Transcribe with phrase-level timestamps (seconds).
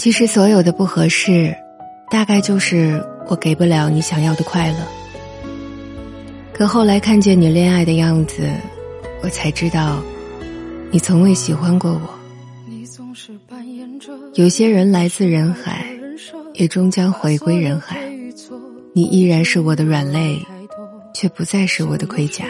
[0.00, 1.54] 其实所有的不合适，
[2.10, 4.78] 大概就是我给不了你想要的快乐。
[6.54, 8.48] 可后来看见你恋爱的样子，
[9.22, 10.02] 我才知道，
[10.90, 12.18] 你从未喜欢过我。
[14.32, 15.84] 有些人来自人海，
[16.54, 18.00] 也终将回归人海。
[18.94, 20.40] 你依然是我的软肋，
[21.12, 22.46] 却不再是我的盔甲。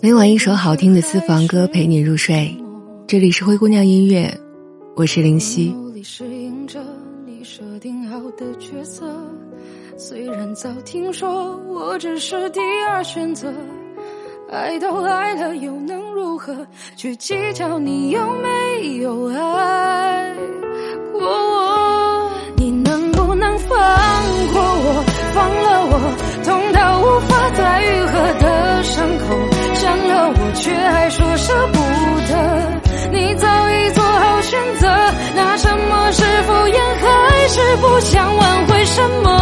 [0.00, 2.56] 每晚一首好听的私房歌陪你入睡，
[3.08, 4.32] 这里是灰姑娘音乐，
[4.96, 5.74] 我是林夕。
[9.96, 13.52] 虽然早听说我只是第二选择，
[14.50, 16.66] 爱都爱了又能如何？
[16.96, 20.32] 去计较你有没有爱
[21.12, 21.20] 过
[37.76, 39.33] 不想挽回什么？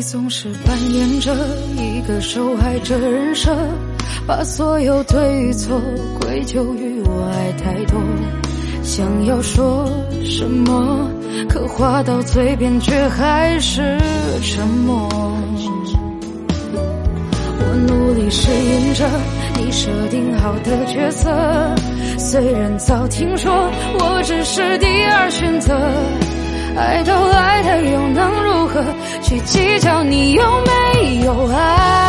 [0.00, 1.30] 你总是扮演着
[1.76, 3.54] 一个受害者人设，
[4.26, 5.78] 把所有对与错
[6.18, 8.00] 归咎于我爱太多。
[8.82, 9.86] 想要说
[10.24, 11.06] 什么，
[11.50, 13.98] 可话到嘴边却还是
[14.42, 15.06] 沉默。
[17.58, 19.06] 我努力适应着
[19.58, 21.30] 你设定好的角色，
[22.16, 23.52] 虽然早听说
[23.98, 25.78] 我只是第二选择。
[26.76, 28.39] 爱都爱的有能
[29.22, 31.99] 去计较你有没有爱。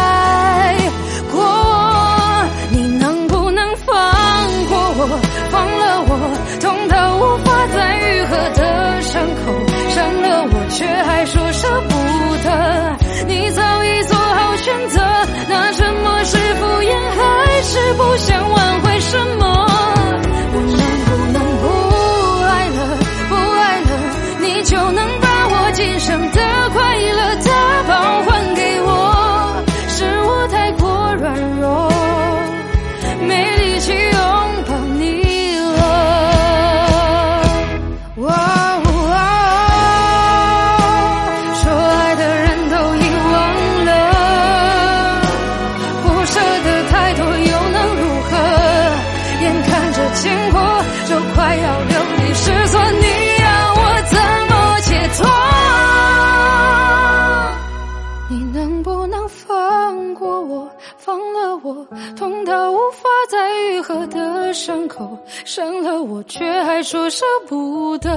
[58.83, 61.85] 不能放过我，放了我
[62.17, 68.09] 痛到无法再愈合的伤口，伤了我却还说舍不得。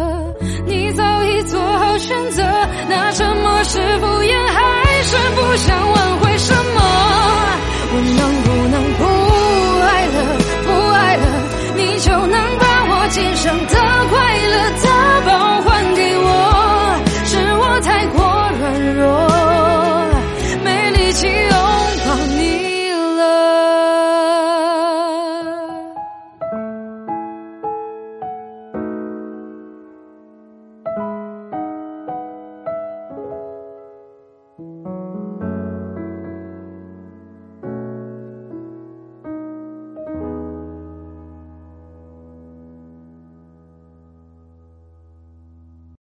[0.66, 2.42] 你早已做好选择，
[2.88, 6.38] 那沉默是敷衍，还是不想挽回？